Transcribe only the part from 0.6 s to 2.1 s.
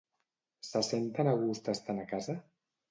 Se senten a gust estant a